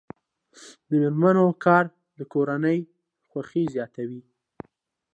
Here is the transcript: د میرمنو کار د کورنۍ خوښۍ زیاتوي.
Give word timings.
د 0.87 0.89
میرمنو 1.01 1.45
کار 1.65 1.85
د 2.17 2.19
کورنۍ 2.33 2.79
خوښۍ 3.29 3.65
زیاتوي. 3.75 4.21